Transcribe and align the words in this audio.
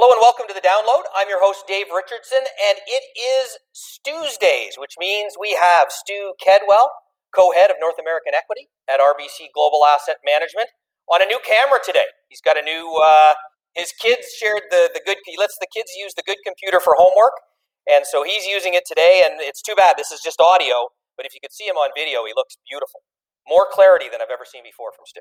Hello 0.00 0.16
and 0.16 0.24
welcome 0.24 0.48
to 0.48 0.56
the 0.56 0.64
download. 0.64 1.04
I'm 1.12 1.28
your 1.28 1.44
host, 1.44 1.68
Dave 1.68 1.92
Richardson, 1.92 2.40
and 2.40 2.80
it 2.88 3.04
is 3.20 3.60
Stu's 3.76 4.40
Days, 4.40 4.80
which 4.80 4.96
means 4.96 5.36
we 5.36 5.52
have 5.52 5.92
Stu 5.92 6.32
Kedwell, 6.40 6.88
co 7.36 7.52
head 7.52 7.68
of 7.68 7.76
North 7.84 8.00
American 8.00 8.32
Equity 8.32 8.72
at 8.88 8.96
RBC 8.96 9.52
Global 9.52 9.84
Asset 9.84 10.16
Management, 10.24 10.72
on 11.12 11.20
a 11.20 11.28
new 11.28 11.36
camera 11.44 11.84
today. 11.84 12.08
He's 12.32 12.40
got 12.40 12.56
a 12.56 12.64
new, 12.64 12.96
uh, 12.96 13.36
his 13.76 13.92
kids 13.92 14.32
shared 14.32 14.72
the, 14.72 14.88
the 14.88 15.04
good, 15.04 15.20
he 15.28 15.36
lets 15.36 15.60
the 15.60 15.68
kids 15.68 15.92
use 15.92 16.16
the 16.16 16.24
good 16.24 16.40
computer 16.48 16.80
for 16.80 16.96
homework, 16.96 17.36
and 17.84 18.08
so 18.08 18.24
he's 18.24 18.48
using 18.48 18.72
it 18.72 18.88
today, 18.88 19.20
and 19.20 19.36
it's 19.44 19.60
too 19.60 19.76
bad 19.76 20.00
this 20.00 20.08
is 20.08 20.24
just 20.24 20.40
audio, 20.40 20.88
but 21.20 21.28
if 21.28 21.36
you 21.36 21.44
could 21.44 21.52
see 21.52 21.68
him 21.68 21.76
on 21.76 21.92
video, 21.92 22.24
he 22.24 22.32
looks 22.32 22.56
beautiful. 22.64 23.04
More 23.44 23.68
clarity 23.68 24.08
than 24.08 24.24
I've 24.24 24.32
ever 24.32 24.48
seen 24.48 24.64
before 24.64 24.96
from 24.96 25.04
Stu. 25.04 25.20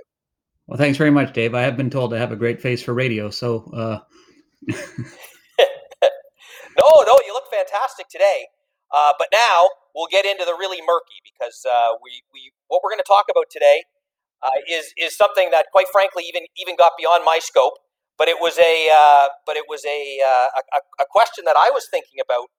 Well, 0.71 0.79
thanks 0.79 0.95
very 0.95 1.11
much, 1.11 1.35
Dave. 1.35 1.51
I 1.51 1.67
have 1.67 1.75
been 1.75 1.91
told 1.91 2.15
I 2.15 2.23
have 2.23 2.31
a 2.31 2.39
great 2.39 2.63
face 2.63 2.79
for 2.79 2.95
radio, 2.95 3.27
so 3.27 3.67
uh, 3.75 3.99
no, 6.77 6.89
no, 7.05 7.19
you 7.25 7.33
look 7.33 7.49
fantastic 7.51 8.09
today. 8.09 8.47
Uh, 8.93 9.13
but 9.17 9.27
now 9.31 9.69
we'll 9.93 10.09
get 10.09 10.25
into 10.25 10.45
the 10.45 10.53
really 10.57 10.81
murky 10.81 11.21
because 11.21 11.65
uh, 11.65 11.93
we, 12.03 12.23
we 12.33 12.51
what 12.67 12.81
we're 12.83 12.89
going 12.89 13.01
to 13.01 13.07
talk 13.07 13.25
about 13.29 13.45
today 13.51 13.85
uh, 14.41 14.57
is 14.69 14.93
is 14.97 15.15
something 15.15 15.51
that, 15.51 15.67
quite 15.71 15.87
frankly, 15.91 16.23
even 16.27 16.43
even 16.57 16.75
got 16.75 16.93
beyond 16.97 17.23
my 17.25 17.39
scope. 17.39 17.73
But 18.17 18.27
it 18.27 18.37
was 18.41 18.57
a 18.59 18.89
uh, 18.91 19.29
but 19.45 19.55
it 19.57 19.65
was 19.69 19.85
a, 19.85 20.19
uh, 20.19 20.77
a, 20.77 21.03
a 21.03 21.07
question 21.09 21.45
that 21.45 21.55
I 21.55 21.69
was 21.71 21.87
thinking 21.89 22.19
about 22.19 22.49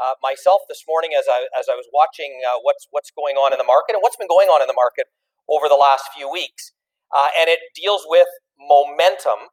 uh, 0.00 0.14
myself 0.22 0.62
this 0.68 0.82
morning 0.88 1.10
as 1.18 1.26
I 1.28 1.46
as 1.58 1.66
I 1.68 1.74
was 1.74 1.86
watching 1.92 2.40
what's 2.62 2.86
what's 2.90 3.10
going 3.10 3.36
on 3.36 3.52
in 3.52 3.58
the 3.58 3.68
market 3.68 3.94
and 3.94 4.02
what's 4.02 4.16
been 4.16 4.30
going 4.30 4.48
on 4.48 4.62
in 4.62 4.68
the 4.68 4.78
market 4.78 5.06
over 5.50 5.68
the 5.68 5.78
last 5.80 6.06
few 6.14 6.30
weeks, 6.30 6.72
and 7.12 7.50
it 7.50 7.58
deals 7.74 8.06
with 8.06 8.28
momentum 8.56 9.50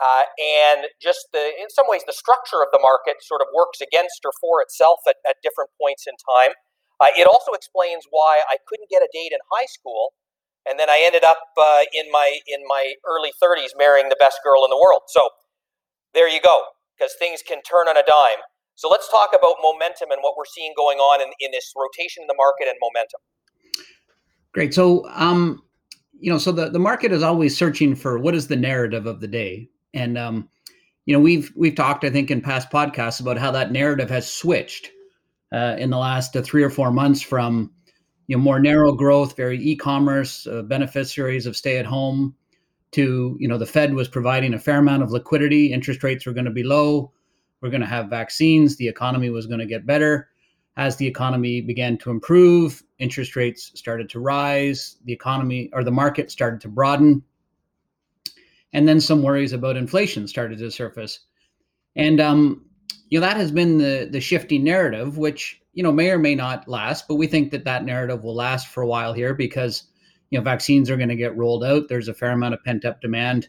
uh, 0.00 0.24
and 0.36 0.86
just 1.00 1.28
the, 1.32 1.52
in 1.56 1.70
some 1.72 1.86
ways, 1.88 2.02
the 2.06 2.16
structure 2.16 2.60
of 2.60 2.68
the 2.72 2.80
market 2.82 3.22
sort 3.24 3.40
of 3.40 3.48
works 3.54 3.80
against 3.80 4.20
or 4.24 4.32
for 4.40 4.60
itself 4.60 5.00
at, 5.08 5.16
at 5.24 5.36
different 5.42 5.70
points 5.80 6.04
in 6.04 6.14
time. 6.36 6.52
Uh, 7.00 7.12
it 7.16 7.26
also 7.26 7.52
explains 7.52 8.04
why 8.10 8.40
I 8.48 8.56
couldn't 8.68 8.88
get 8.88 9.02
a 9.02 9.08
date 9.12 9.32
in 9.32 9.40
high 9.52 9.68
school, 9.68 10.16
and 10.64 10.80
then 10.80 10.88
I 10.88 11.02
ended 11.04 11.24
up 11.24 11.40
uh, 11.56 11.84
in 11.92 12.10
my 12.10 12.40
in 12.48 12.64
my 12.66 12.94
early 13.04 13.32
30s 13.36 13.76
marrying 13.76 14.08
the 14.08 14.16
best 14.18 14.40
girl 14.44 14.64
in 14.64 14.70
the 14.70 14.80
world. 14.80 15.02
So 15.08 15.28
there 16.14 16.28
you 16.28 16.40
go, 16.40 16.72
because 16.96 17.12
things 17.18 17.42
can 17.46 17.60
turn 17.62 17.88
on 17.88 17.96
a 17.96 18.04
dime. 18.06 18.40
So 18.76 18.88
let's 18.88 19.10
talk 19.10 19.30
about 19.36 19.56
momentum 19.62 20.10
and 20.10 20.20
what 20.20 20.34
we're 20.36 20.48
seeing 20.48 20.72
going 20.76 20.98
on 20.98 21.20
in, 21.20 21.28
in 21.40 21.50
this 21.50 21.72
rotation 21.76 22.22
in 22.22 22.26
the 22.26 22.36
market 22.36 22.68
and 22.68 22.76
momentum. 22.80 23.20
Great. 24.52 24.74
So, 24.74 25.08
um, 25.10 25.62
you 26.18 26.30
know, 26.30 26.38
so 26.38 26.52
the, 26.52 26.68
the 26.68 26.78
market 26.78 27.12
is 27.12 27.22
always 27.22 27.56
searching 27.56 27.94
for 27.94 28.18
what 28.18 28.34
is 28.34 28.48
the 28.48 28.56
narrative 28.56 29.06
of 29.06 29.20
the 29.20 29.28
day. 29.28 29.68
And 29.96 30.18
um, 30.18 30.48
you 31.06 31.14
know, 31.14 31.20
we've 31.20 31.52
we've 31.56 31.74
talked, 31.74 32.04
I 32.04 32.10
think, 32.10 32.30
in 32.30 32.40
past 32.40 32.70
podcasts 32.70 33.20
about 33.20 33.38
how 33.38 33.50
that 33.52 33.72
narrative 33.72 34.10
has 34.10 34.30
switched 34.30 34.90
uh, 35.52 35.76
in 35.78 35.90
the 35.90 35.98
last 35.98 36.36
uh, 36.36 36.42
three 36.42 36.62
or 36.62 36.70
four 36.70 36.90
months 36.90 37.22
from 37.22 37.72
you 38.26 38.36
know 38.36 38.42
more 38.42 38.60
narrow 38.60 38.92
growth, 38.92 39.36
very 39.36 39.58
e-commerce 39.58 40.46
uh, 40.46 40.62
beneficiaries 40.62 41.46
of 41.46 41.56
stay-at-home, 41.56 42.34
to 42.92 43.36
you 43.40 43.48
know 43.48 43.56
the 43.56 43.66
Fed 43.66 43.94
was 43.94 44.08
providing 44.08 44.52
a 44.52 44.58
fair 44.58 44.78
amount 44.78 45.02
of 45.02 45.10
liquidity. 45.10 45.72
Interest 45.72 46.02
rates 46.02 46.26
were 46.26 46.32
going 46.32 46.44
to 46.44 46.50
be 46.50 46.64
low. 46.64 47.12
We're 47.62 47.70
going 47.70 47.80
to 47.80 47.86
have 47.86 48.10
vaccines. 48.10 48.76
The 48.76 48.88
economy 48.88 49.30
was 49.30 49.46
going 49.46 49.60
to 49.60 49.66
get 49.66 49.86
better. 49.86 50.28
As 50.76 50.96
the 50.96 51.06
economy 51.06 51.62
began 51.62 51.96
to 51.98 52.10
improve, 52.10 52.82
interest 52.98 53.34
rates 53.34 53.72
started 53.74 54.10
to 54.10 54.20
rise. 54.20 54.98
The 55.06 55.12
economy 55.12 55.70
or 55.72 55.82
the 55.82 55.90
market 55.90 56.30
started 56.30 56.60
to 56.60 56.68
broaden 56.68 57.22
and 58.76 58.86
then 58.86 59.00
some 59.00 59.22
worries 59.22 59.54
about 59.54 59.74
inflation 59.74 60.28
started 60.28 60.58
to 60.58 60.70
surface. 60.70 61.20
And 61.96 62.20
um, 62.20 62.66
you 63.08 63.18
know 63.18 63.26
that 63.26 63.38
has 63.38 63.50
been 63.50 63.78
the 63.78 64.06
the 64.12 64.20
shifting 64.20 64.62
narrative, 64.62 65.16
which 65.16 65.62
you 65.72 65.82
know 65.82 65.90
may 65.90 66.10
or 66.10 66.18
may 66.18 66.34
not 66.34 66.68
last, 66.68 67.08
but 67.08 67.14
we 67.14 67.26
think 67.26 67.50
that 67.52 67.64
that 67.64 67.86
narrative 67.86 68.22
will 68.22 68.34
last 68.34 68.68
for 68.68 68.82
a 68.82 68.86
while 68.86 69.14
here 69.14 69.32
because 69.32 69.84
you 70.28 70.38
know 70.38 70.44
vaccines 70.44 70.90
are 70.90 70.98
going 70.98 71.08
to 71.08 71.16
get 71.16 71.36
rolled 71.38 71.64
out. 71.64 71.88
There's 71.88 72.08
a 72.08 72.14
fair 72.14 72.32
amount 72.32 72.52
of 72.52 72.62
pent 72.64 72.84
up 72.84 73.00
demand, 73.00 73.48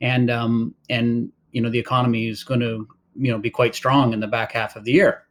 and 0.00 0.30
um, 0.30 0.72
and 0.88 1.32
you 1.50 1.60
know 1.60 1.68
the 1.68 1.80
economy 1.80 2.28
is 2.28 2.44
going 2.44 2.60
to 2.60 2.86
you 3.16 3.32
know 3.32 3.38
be 3.38 3.50
quite 3.50 3.74
strong 3.74 4.12
in 4.12 4.20
the 4.20 4.28
back 4.28 4.52
half 4.52 4.76
of 4.76 4.84
the 4.84 4.92
year. 4.92 5.24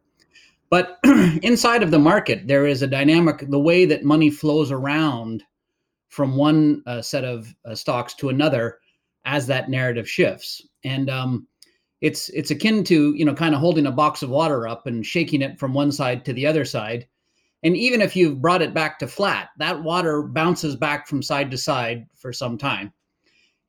But 0.70 1.00
inside 1.06 1.82
of 1.82 1.92
the 1.92 2.00
market, 2.00 2.46
there 2.46 2.68
is 2.68 2.82
a 2.82 2.88
dynamic. 2.88 3.46
The 3.50 3.58
way 3.58 3.86
that 3.86 4.04
money 4.04 4.32
flows 4.32 4.70
around 4.70 5.44
from 6.10 6.36
one 6.36 6.84
uh, 6.86 7.02
set 7.02 7.24
of 7.24 7.56
uh, 7.64 7.74
stocks 7.74 8.14
to 8.16 8.28
another 8.28 8.80
as 9.26 9.48
that 9.48 9.70
narrative 9.70 10.10
shifts. 10.10 10.66
And 10.84 11.10
um, 11.10 11.48
it's 12.02 12.30
it's 12.30 12.52
akin 12.52 12.84
to 12.86 13.14
you 13.14 13.26
know 13.26 13.34
kind 13.34 13.54
of 13.54 13.62
holding 13.62 13.86
a 13.86 13.92
box 13.92 14.24
of 14.24 14.30
water 14.30 14.68
up 14.68 14.88
and 14.88 15.06
shaking 15.06 15.42
it 15.42 15.60
from 15.60 15.74
one 15.74 15.92
side 15.92 16.26
to 16.26 16.34
the 16.34 16.46
other 16.46 16.66
side. 16.66 17.08
And 17.62 17.76
even 17.76 18.02
if 18.02 18.16
you've 18.16 18.42
brought 18.42 18.62
it 18.62 18.74
back 18.74 19.00
to 19.00 19.08
flat, 19.08 19.50
that 19.58 19.84
water 19.84 20.24
bounces 20.24 20.78
back 20.78 21.08
from 21.08 21.22
side 21.22 21.52
to 21.52 21.58
side 21.58 22.08
for 22.16 22.32
some 22.32 22.58
time. 22.58 22.94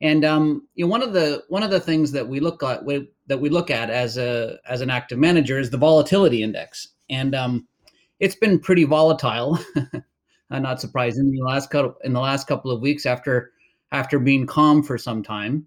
And 0.00 0.24
um, 0.24 0.68
you 0.74 0.84
know, 0.84 0.90
one 0.90 1.02
of 1.02 1.12
the 1.12 1.42
one 1.48 1.62
of 1.62 1.70
the 1.70 1.80
things 1.80 2.12
that 2.12 2.26
we 2.26 2.40
look 2.40 2.62
at 2.62 2.84
we, 2.84 3.08
that 3.26 3.40
we 3.40 3.48
look 3.50 3.70
at 3.70 3.90
as 3.90 4.16
a 4.16 4.58
as 4.66 4.80
an 4.80 4.90
active 4.90 5.18
manager 5.18 5.58
is 5.58 5.70
the 5.70 5.76
volatility 5.76 6.42
index, 6.42 6.88
and 7.10 7.34
um, 7.34 7.66
it's 8.18 8.36
been 8.36 8.58
pretty 8.58 8.84
volatile. 8.84 9.58
not 10.50 10.80
surprising 10.80 11.26
in 11.28 11.34
the 11.34 11.44
last 11.44 11.70
couple 11.70 11.94
in 12.02 12.12
the 12.12 12.20
last 12.20 12.46
couple 12.46 12.70
of 12.70 12.80
weeks 12.80 13.06
after 13.06 13.52
after 13.92 14.18
being 14.18 14.46
calm 14.46 14.82
for 14.82 14.98
some 14.98 15.22
time. 15.22 15.66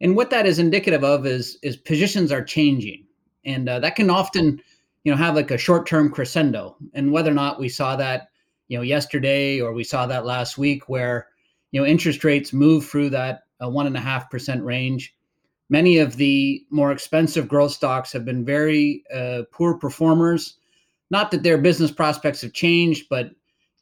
And 0.00 0.16
what 0.16 0.30
that 0.30 0.46
is 0.46 0.58
indicative 0.58 1.04
of 1.04 1.26
is 1.26 1.58
is 1.62 1.76
positions 1.76 2.32
are 2.32 2.44
changing, 2.44 3.06
and 3.44 3.68
uh, 3.68 3.80
that 3.80 3.96
can 3.96 4.10
often, 4.10 4.60
you 5.04 5.12
know, 5.12 5.16
have 5.16 5.34
like 5.34 5.50
a 5.50 5.58
short 5.58 5.86
term 5.86 6.10
crescendo. 6.10 6.76
And 6.92 7.12
whether 7.12 7.30
or 7.30 7.34
not 7.34 7.60
we 7.60 7.68
saw 7.68 7.96
that, 7.96 8.28
you 8.68 8.76
know, 8.76 8.82
yesterday 8.82 9.60
or 9.60 9.72
we 9.72 9.84
saw 9.84 10.06
that 10.06 10.26
last 10.26 10.58
week, 10.58 10.88
where 10.88 11.28
you 11.70 11.80
know 11.80 11.86
interest 11.86 12.24
rates 12.24 12.52
move 12.52 12.86
through 12.86 13.10
that 13.10 13.44
uh, 13.62 13.68
one 13.68 13.86
and 13.86 13.96
a 13.96 14.00
half 14.00 14.30
percent 14.30 14.62
range. 14.62 15.14
Many 15.70 15.98
of 15.98 16.16
the 16.16 16.64
more 16.70 16.92
expensive 16.92 17.48
growth 17.48 17.72
stocks 17.72 18.12
have 18.12 18.24
been 18.24 18.44
very 18.44 19.02
uh, 19.14 19.42
poor 19.52 19.78
performers. 19.78 20.58
Not 21.10 21.30
that 21.30 21.42
their 21.42 21.58
business 21.58 21.90
prospects 21.90 22.42
have 22.42 22.52
changed, 22.52 23.06
but 23.08 23.30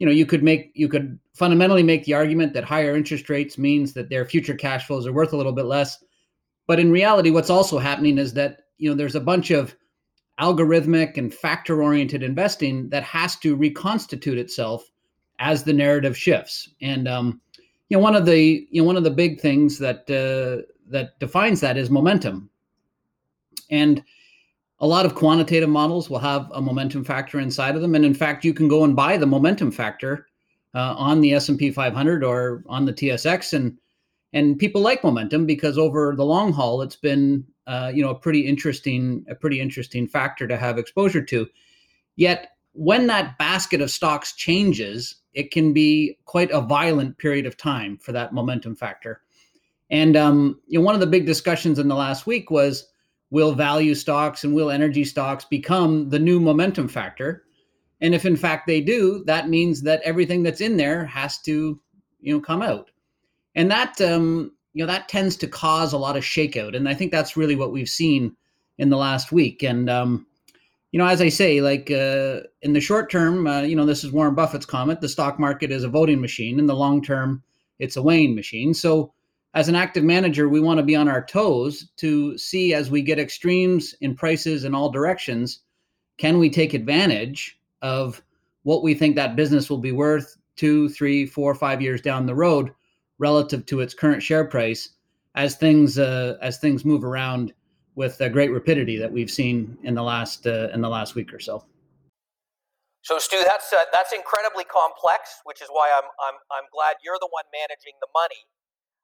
you 0.02 0.06
know 0.06 0.12
you 0.12 0.26
could 0.26 0.42
make 0.42 0.72
you 0.74 0.88
could 0.88 1.16
fundamentally 1.32 1.84
make 1.84 2.04
the 2.04 2.14
argument 2.14 2.54
that 2.54 2.64
higher 2.64 2.96
interest 2.96 3.30
rates 3.30 3.56
means 3.56 3.92
that 3.92 4.10
their 4.10 4.24
future 4.24 4.56
cash 4.56 4.84
flows 4.84 5.06
are 5.06 5.12
worth 5.12 5.32
a 5.32 5.36
little 5.36 5.52
bit 5.52 5.66
less. 5.66 6.02
But 6.66 6.80
in 6.80 6.90
reality 6.90 7.30
what's 7.30 7.50
also 7.50 7.78
happening 7.78 8.18
is 8.18 8.32
that 8.32 8.62
you 8.78 8.90
know 8.90 8.96
there's 8.96 9.14
a 9.14 9.20
bunch 9.20 9.52
of 9.52 9.76
algorithmic 10.40 11.18
and 11.18 11.32
factor 11.32 11.84
oriented 11.84 12.24
investing 12.24 12.88
that 12.88 13.04
has 13.04 13.36
to 13.36 13.54
reconstitute 13.54 14.38
itself 14.38 14.90
as 15.38 15.62
the 15.62 15.72
narrative 15.72 16.18
shifts. 16.18 16.68
And 16.80 17.06
um, 17.06 17.40
you 17.88 17.96
know 17.96 18.02
one 18.02 18.16
of 18.16 18.26
the 18.26 18.66
you 18.72 18.82
know 18.82 18.86
one 18.86 18.96
of 18.96 19.04
the 19.04 19.10
big 19.12 19.40
things 19.40 19.78
that 19.78 20.10
uh, 20.10 20.66
that 20.90 21.16
defines 21.20 21.60
that 21.60 21.76
is 21.76 21.90
momentum. 21.90 22.50
And 23.70 24.02
a 24.82 24.86
lot 24.86 25.06
of 25.06 25.14
quantitative 25.14 25.70
models 25.70 26.10
will 26.10 26.18
have 26.18 26.50
a 26.52 26.60
momentum 26.60 27.04
factor 27.04 27.40
inside 27.40 27.74
of 27.74 27.80
them 27.80 27.94
and 27.94 28.04
in 28.04 28.14
fact 28.14 28.44
you 28.44 28.52
can 28.52 28.68
go 28.68 28.84
and 28.84 28.94
buy 28.94 29.16
the 29.16 29.26
momentum 29.26 29.70
factor 29.70 30.26
uh, 30.74 30.94
on 30.98 31.20
the 31.20 31.32
s&p 31.32 31.70
500 31.70 32.22
or 32.22 32.62
on 32.68 32.84
the 32.84 32.92
tsx 32.92 33.54
and 33.54 33.78
and 34.32 34.58
people 34.58 34.80
like 34.80 35.04
momentum 35.04 35.46
because 35.46 35.78
over 35.78 36.14
the 36.16 36.24
long 36.24 36.52
haul 36.52 36.82
it's 36.82 36.96
been 36.96 37.44
uh, 37.66 37.92
you 37.94 38.02
know 38.02 38.10
a 38.10 38.14
pretty 38.14 38.40
interesting 38.40 39.24
a 39.28 39.34
pretty 39.34 39.60
interesting 39.60 40.06
factor 40.06 40.46
to 40.46 40.56
have 40.56 40.78
exposure 40.78 41.22
to. 41.22 41.46
Yet 42.16 42.50
when 42.72 43.06
that 43.06 43.38
basket 43.38 43.80
of 43.80 43.90
stocks 43.90 44.34
changes 44.34 45.16
it 45.34 45.50
can 45.50 45.72
be 45.72 46.18
quite 46.26 46.50
a 46.50 46.60
violent 46.60 47.16
period 47.18 47.46
of 47.46 47.56
time 47.56 47.96
for 47.96 48.12
that 48.12 48.34
momentum 48.34 48.76
factor. 48.76 49.22
And 49.90 50.16
um, 50.16 50.60
you 50.66 50.78
know 50.78 50.84
one 50.84 50.94
of 50.94 51.00
the 51.00 51.06
big 51.06 51.26
discussions 51.26 51.78
in 51.78 51.88
the 51.88 51.94
last 51.94 52.26
week 52.26 52.50
was 52.50 52.88
will 53.32 53.54
value 53.54 53.94
stocks 53.94 54.44
and 54.44 54.54
will 54.54 54.70
energy 54.70 55.04
stocks 55.04 55.46
become 55.46 56.10
the 56.10 56.18
new 56.18 56.38
momentum 56.38 56.86
factor? 56.86 57.44
And 58.02 58.14
if 58.14 58.26
in 58.26 58.36
fact 58.36 58.66
they 58.66 58.82
do, 58.82 59.24
that 59.24 59.48
means 59.48 59.80
that 59.82 60.02
everything 60.04 60.42
that's 60.42 60.60
in 60.60 60.76
there 60.76 61.06
has 61.06 61.38
to, 61.42 61.80
you 62.20 62.34
know, 62.34 62.40
come 62.40 62.60
out. 62.60 62.90
And 63.54 63.70
that 63.70 63.98
um, 64.02 64.52
you 64.74 64.84
know 64.84 64.92
that 64.92 65.08
tends 65.08 65.36
to 65.36 65.46
cause 65.46 65.94
a 65.94 65.98
lot 65.98 66.16
of 66.16 66.22
shakeout. 66.22 66.76
And 66.76 66.86
I 66.86 66.92
think 66.92 67.10
that's 67.10 67.36
really 67.36 67.56
what 67.56 67.72
we've 67.72 67.88
seen 67.88 68.36
in 68.76 68.90
the 68.90 68.98
last 68.98 69.32
week. 69.32 69.62
And 69.62 69.88
um, 69.88 70.26
you 70.90 70.98
know, 70.98 71.06
as 71.06 71.22
I 71.22 71.30
say, 71.30 71.62
like 71.62 71.90
uh, 71.90 72.40
in 72.60 72.74
the 72.74 72.80
short 72.80 73.10
term, 73.10 73.46
uh, 73.46 73.62
you 73.62 73.76
know, 73.76 73.86
this 73.86 74.04
is 74.04 74.12
Warren 74.12 74.34
Buffett's 74.34 74.66
comment: 74.66 75.00
the 75.00 75.08
stock 75.08 75.38
market 75.38 75.70
is 75.70 75.84
a 75.84 75.88
voting 75.88 76.20
machine. 76.20 76.58
In 76.58 76.66
the 76.66 76.76
long 76.76 77.02
term, 77.02 77.42
it's 77.78 77.96
a 77.96 78.02
weighing 78.02 78.34
machine. 78.34 78.74
So 78.74 79.14
as 79.54 79.68
an 79.68 79.74
active 79.74 80.04
manager, 80.04 80.48
we 80.48 80.60
want 80.60 80.78
to 80.78 80.84
be 80.84 80.96
on 80.96 81.08
our 81.08 81.24
toes 81.24 81.90
to 81.98 82.36
see 82.38 82.72
as 82.72 82.90
we 82.90 83.02
get 83.02 83.18
extremes 83.18 83.94
in 84.00 84.14
prices 84.14 84.64
in 84.64 84.74
all 84.74 84.90
directions, 84.90 85.60
can 86.16 86.38
we 86.38 86.48
take 86.48 86.72
advantage 86.72 87.58
of 87.82 88.22
what 88.62 88.82
we 88.82 88.94
think 88.94 89.16
that 89.16 89.36
business 89.36 89.68
will 89.68 89.78
be 89.78 89.92
worth 89.92 90.36
two, 90.56 90.88
three, 90.90 91.26
four, 91.26 91.54
five 91.54 91.82
years 91.82 92.00
down 92.00 92.26
the 92.26 92.34
road 92.34 92.70
relative 93.18 93.66
to 93.66 93.80
its 93.80 93.94
current 93.94 94.22
share 94.22 94.44
price 94.44 94.90
as 95.34 95.56
things 95.56 95.98
uh, 95.98 96.36
as 96.40 96.58
things 96.58 96.84
move 96.84 97.04
around 97.04 97.52
with 97.94 98.20
a 98.20 98.28
great 98.28 98.50
rapidity 98.50 98.96
that 98.98 99.12
we've 99.12 99.30
seen 99.30 99.76
in 99.82 99.94
the 99.94 100.02
last 100.02 100.46
uh, 100.46 100.68
in 100.72 100.80
the 100.80 100.88
last 100.88 101.14
week 101.14 101.32
or 101.32 101.40
so. 101.40 101.64
So, 103.02 103.18
Stu, 103.18 103.42
that's 103.44 103.72
uh, 103.72 103.84
that's 103.92 104.12
incredibly 104.12 104.64
complex, 104.64 105.40
which 105.44 105.60
is 105.60 105.68
why 105.70 105.90
I'm 105.96 106.08
I'm 106.28 106.38
I'm 106.50 106.68
glad 106.72 106.96
you're 107.04 107.18
the 107.20 107.28
one 107.30 107.44
managing 107.52 107.98
the 108.00 108.08
money. 108.14 108.46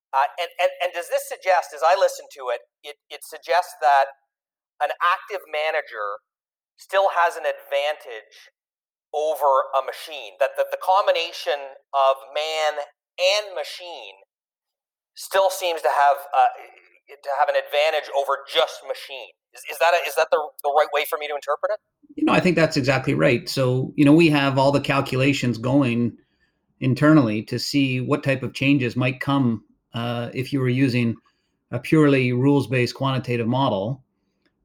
Uh, 0.08 0.24
and, 0.40 0.48
and 0.56 0.72
and 0.80 0.88
does 0.96 1.12
this 1.12 1.28
suggest, 1.28 1.76
as 1.76 1.84
I 1.84 1.92
listen 1.92 2.24
to 2.32 2.48
it, 2.48 2.64
it 2.82 2.96
it 3.12 3.20
suggests 3.24 3.76
that 3.84 4.08
an 4.80 4.88
active 5.04 5.44
manager 5.44 6.24
still 6.80 7.12
has 7.12 7.36
an 7.36 7.44
advantage 7.44 8.48
over 9.12 9.68
a 9.76 9.84
machine. 9.84 10.40
That 10.40 10.56
that 10.56 10.72
the 10.72 10.80
combination 10.80 11.76
of 11.92 12.16
man 12.32 12.80
and 13.20 13.52
machine 13.52 14.24
still 15.12 15.50
seems 15.50 15.82
to 15.82 15.92
have 15.92 16.16
uh, 16.32 16.56
to 17.12 17.30
have 17.38 17.48
an 17.48 17.56
advantage 17.60 18.08
over 18.16 18.38
just 18.48 18.80
machine. 18.88 19.36
Is, 19.52 19.60
is 19.72 19.78
that 19.78 19.92
a, 19.92 20.08
is 20.08 20.14
that 20.16 20.28
the 20.30 20.40
the 20.62 20.72
right 20.72 20.88
way 20.94 21.04
for 21.04 21.18
me 21.18 21.28
to 21.28 21.34
interpret 21.34 21.72
it? 21.74 21.80
You 22.16 22.24
know, 22.24 22.32
I 22.32 22.40
think 22.40 22.56
that's 22.56 22.76
exactly 22.76 23.14
right. 23.14 23.48
So, 23.48 23.92
you 23.96 24.04
know, 24.04 24.12
we 24.12 24.30
have 24.30 24.58
all 24.58 24.72
the 24.72 24.80
calculations 24.80 25.58
going 25.58 26.16
internally 26.80 27.42
to 27.42 27.58
see 27.58 28.00
what 28.00 28.22
type 28.22 28.42
of 28.42 28.54
changes 28.54 28.96
might 28.96 29.20
come 29.20 29.64
uh, 29.94 30.30
if 30.34 30.52
you 30.52 30.60
were 30.60 30.68
using 30.68 31.16
a 31.70 31.78
purely 31.78 32.32
rules-based 32.32 32.94
quantitative 32.94 33.46
model. 33.46 34.02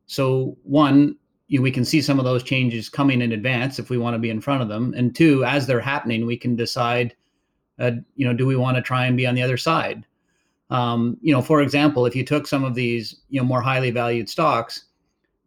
So, 0.06 0.58
one, 0.64 1.18
you 1.48 1.62
we 1.62 1.72
can 1.72 1.86
see 1.86 2.02
some 2.02 2.20
of 2.20 2.25
those 2.25 2.44
changes 2.44 2.90
coming 2.90 3.22
in 3.22 3.31
advance 3.31 3.80
if 3.80 3.90
we 3.90 3.98
want 3.98 4.16
to 4.16 4.20
be 4.20 4.30
in 4.30 4.42
front 4.42 4.62
of 4.62 4.70
them, 4.70 4.94
and 4.96 5.16
two, 5.16 5.44
as 5.46 5.68
they're 5.68 5.80
happening, 5.80 6.25
we 6.25 6.38
can 6.38 6.56
decide, 6.56 7.16
uh, 7.80 7.92
you 8.16 8.25
know, 8.25 8.34
do 8.34 8.46
we 8.46 8.56
want 8.56 8.78
to 8.78 8.81
try 8.81 9.06
and 9.06 9.18
be 9.18 9.28
on 9.28 9.36
the 9.36 9.42
other 9.42 9.58
side? 9.58 10.06
Um, 10.70 11.18
you 11.22 11.34
know, 11.34 11.42
for 11.42 11.62
example, 11.62 12.06
if 12.06 12.16
you 12.16 12.24
took 12.24 12.48
some 12.48 12.64
of 12.64 12.74
these, 12.74 13.22
you 13.30 13.40
know, 13.40 13.46
more 13.46 13.62
highly 13.62 13.92
valued 13.92 14.30
stocks 14.30 14.86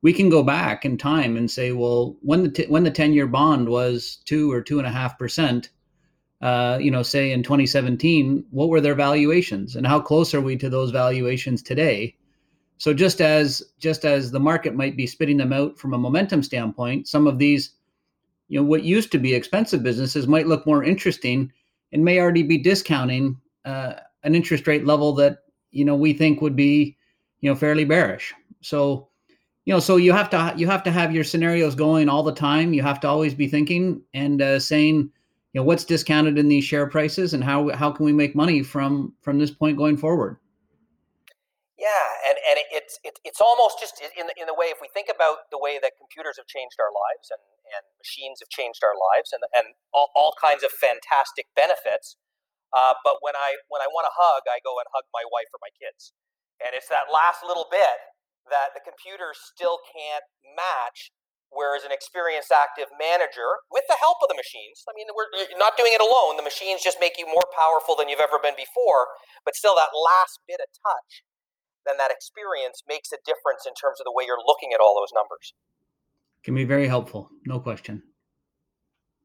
we 0.07 0.13
can 0.13 0.29
go 0.29 0.43
back 0.43 0.85
in 0.85 0.97
time 0.97 1.37
and 1.37 1.51
say, 1.51 1.73
well, 1.73 2.17
when 2.23 2.45
the 2.45 2.49
t- 2.49 2.67
when 2.67 2.85
the 2.85 2.91
ten 2.93 3.13
year 3.13 3.27
bond 3.27 3.69
was 3.69 4.19
two 4.25 4.53
or 4.53 4.63
two 4.63 4.79
and 4.79 4.87
a 4.87 4.91
half 4.91 5.19
percent, 5.19 5.71
uh, 6.43 6.79
you 6.81 6.91
know, 6.91 7.03
say 7.03 7.33
in 7.33 7.43
2017, 7.43 8.45
what 8.51 8.69
were 8.69 8.81
their 8.81 8.95
valuations, 8.95 9.77
and 9.77 9.87
how 9.87 10.01
close 10.01 10.35
are 10.35 10.41
we 10.41 10.57
to 10.57 10.69
those 10.69 10.91
valuations 10.91 11.63
today? 11.63 12.15
So 12.79 12.93
just 12.93 13.21
as 13.21 13.63
just 13.79 14.05
as 14.05 14.31
the 14.31 14.41
market 14.41 14.75
might 14.75 14.97
be 14.97 15.07
spitting 15.07 15.39
them 15.39 15.53
out 15.53 15.79
from 15.79 15.95
a 15.95 15.99
momentum 15.99 16.43
standpoint, 16.43 17.09
some 17.09 17.27
of 17.27 17.39
these, 17.39 17.71
you 18.49 18.61
know, 18.61 18.67
what 18.67 18.85
used 18.85 19.11
to 19.13 19.19
be 19.19 19.35
expensive 19.35 19.83
businesses 19.83 20.27
might 20.27 20.47
look 20.47 20.67
more 20.67 20.85
interesting 20.85 21.51
and 21.93 22.05
may 22.05 22.21
already 22.21 22.43
be 22.43 22.59
discounting 22.59 23.41
uh, 23.65 23.95
an 24.25 24.35
interest 24.35 24.67
rate 24.67 24.85
level 24.85 25.15
that 25.15 25.39
you 25.71 25.85
know 25.85 25.97
we 25.97 26.13
think 26.13 26.43
would 26.43 26.57
be, 26.57 26.97
you 27.41 27.51
know, 27.51 27.57
fairly 27.57 27.85
bearish. 27.85 28.35
So 28.61 29.09
you 29.65 29.73
know 29.73 29.81
so 29.81 29.97
you 29.97 30.13
have 30.13 30.31
to 30.31 30.55
you 30.57 30.67
have 30.67 30.83
to 30.85 30.91
have 30.91 31.15
your 31.15 31.25
scenarios 31.25 31.75
going 31.75 32.09
all 32.09 32.23
the 32.23 32.33
time 32.33 32.73
you 32.73 32.83
have 32.83 33.01
to 33.01 33.09
always 33.09 33.35
be 33.35 33.49
thinking 33.49 34.01
and 34.15 34.41
uh, 34.41 34.59
saying 34.59 35.11
know 35.57 35.63
what's 35.63 35.85
discounted 35.85 36.39
in 36.39 36.49
these 36.49 36.65
share 36.65 36.87
prices 36.87 37.35
and 37.35 37.43
how 37.43 37.69
how 37.71 37.91
can 37.91 38.05
we 38.05 38.13
make 38.13 38.35
money 38.35 38.63
from 38.63 39.13
from 39.23 39.39
this 39.39 39.51
point 39.51 39.77
going 39.77 39.97
forward? 39.97 40.37
Yeah 41.79 42.07
and 42.29 42.37
and 42.51 42.57
it's 42.73 42.99
it, 43.05 43.19
it's 43.25 43.41
almost 43.41 43.79
just 43.81 44.01
in 44.01 44.27
the, 44.27 44.35
in 44.41 44.47
the 44.47 44.55
way 44.55 44.67
if 44.67 44.79
we 44.81 44.89
think 44.93 45.09
about 45.13 45.51
the 45.51 45.59
way 45.59 45.79
that 45.83 45.93
computers 45.99 46.37
have 46.37 46.47
changed 46.47 46.77
our 46.81 46.93
lives 46.93 47.31
and 47.31 47.43
and 47.67 47.83
machines 47.99 48.39
have 48.39 48.49
changed 48.49 48.83
our 48.87 48.95
lives 48.95 49.35
and 49.35 49.43
and 49.55 49.75
all, 49.91 50.15
all 50.15 50.35
kinds 50.39 50.63
of 50.63 50.71
fantastic 50.71 51.51
benefits 51.59 52.15
uh, 52.75 52.95
but 53.03 53.19
when 53.23 53.35
i 53.35 53.59
when 53.71 53.83
i 53.83 53.89
want 53.91 54.07
to 54.07 54.15
hug 54.15 54.47
i 54.47 54.63
go 54.63 54.79
and 54.79 54.87
hug 54.95 55.07
my 55.11 55.27
wife 55.31 55.51
or 55.51 55.59
my 55.63 55.73
kids. 55.75 56.15
And 56.65 56.73
it's 56.73 56.89
that 56.89 57.13
last 57.13 57.45
little 57.45 57.69
bit 57.69 57.99
that 58.49 58.73
the 58.73 58.81
computer 58.81 59.35
still 59.37 59.79
can't 59.93 60.25
match 60.57 61.13
whereas 61.55 61.87
an 61.87 61.95
experienced 61.95 62.51
active 62.51 62.91
manager 62.99 63.63
with 63.71 63.87
the 63.87 63.99
help 63.99 64.19
of 64.23 64.29
the 64.29 64.39
machines 64.39 64.83
i 64.89 64.93
mean 64.95 65.07
we're 65.15 65.31
not 65.57 65.79
doing 65.79 65.95
it 65.95 66.03
alone 66.03 66.37
the 66.37 66.47
machines 66.47 66.83
just 66.83 66.99
make 67.01 67.17
you 67.17 67.27
more 67.27 67.47
powerful 67.55 67.95
than 67.95 68.11
you've 68.11 68.23
ever 68.23 68.41
been 68.43 68.57
before 68.59 69.11
but 69.47 69.55
still 69.55 69.79
that 69.79 69.95
last 69.95 70.43
bit 70.45 70.59
of 70.59 70.69
touch 70.75 71.27
then 71.87 71.97
that 71.99 72.11
experience 72.11 72.83
makes 72.91 73.15
a 73.15 73.19
difference 73.25 73.65
in 73.65 73.73
terms 73.79 74.03
of 74.03 74.05
the 74.05 74.13
way 74.13 74.27
you're 74.27 74.43
looking 74.45 74.75
at 74.75 74.83
all 74.83 74.99
those 74.99 75.15
numbers. 75.15 75.55
Can 76.43 76.55
be 76.55 76.67
very 76.67 76.87
helpful 76.91 77.31
no 77.47 77.59
question. 77.61 78.03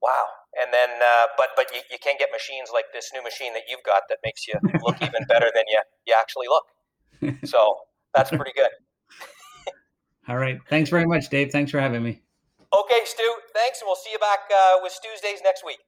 Wow. 0.01 0.25
And 0.61 0.73
then 0.73 0.89
uh, 1.01 1.27
but 1.37 1.49
but 1.55 1.73
you, 1.73 1.81
you 1.89 1.97
can't 1.97 2.19
get 2.19 2.29
machines 2.31 2.69
like 2.71 2.85
this 2.93 3.09
new 3.13 3.23
machine 3.23 3.53
that 3.53 3.63
you've 3.67 3.83
got 3.83 4.03
that 4.09 4.19
makes 4.23 4.47
you 4.47 4.53
look 4.85 5.01
even 5.01 5.25
better 5.27 5.49
than 5.53 5.65
you 5.67 5.81
you 6.05 6.13
actually 6.17 6.47
look. 6.47 6.65
So 7.45 7.77
that's 8.13 8.29
pretty 8.39 8.53
good 8.55 8.71
all 10.27 10.37
right. 10.37 10.59
Thanks 10.69 10.89
very 10.89 11.05
much, 11.05 11.29
Dave. 11.29 11.51
Thanks 11.51 11.71
for 11.71 11.79
having 11.79 12.03
me. 12.03 12.21
Okay, 12.73 13.01
Stu. 13.05 13.23
Thanks, 13.53 13.81
and 13.81 13.87
we'll 13.87 13.95
see 13.95 14.11
you 14.11 14.19
back 14.19 14.39
uh, 14.53 14.77
with 14.81 14.93
Stu's 14.93 15.19
Days 15.21 15.39
next 15.43 15.65
week. 15.65 15.79